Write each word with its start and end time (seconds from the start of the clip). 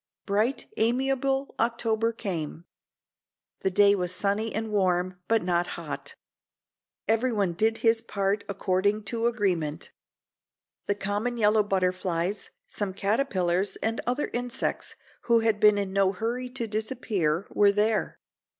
Bright, 0.25 0.65
amiable 0.77 1.53
October 1.59 2.11
came. 2.11 2.65
The 3.59 3.69
day 3.69 3.93
was 3.93 4.11
sunny 4.15 4.51
and 4.51 4.71
warm, 4.71 5.19
but 5.27 5.43
not 5.43 5.67
hot. 5.77 6.15
Everyone 7.07 7.53
did 7.53 7.77
his 7.85 8.01
part 8.01 8.43
according 8.49 9.03
to 9.03 9.27
agreement. 9.27 9.91
The 10.87 10.95
common 10.95 11.37
yellow 11.37 11.61
butterflies, 11.61 12.49
some 12.65 12.95
caterpillars 12.95 13.75
and 13.75 14.01
other 14.07 14.31
insects 14.33 14.95
who 15.25 15.41
had 15.41 15.59
been 15.59 15.77
in 15.77 15.93
no 15.93 16.13
hurry 16.13 16.49
to 16.49 16.65
disappear, 16.65 17.45
were 17.51 17.71
there. 17.71 18.17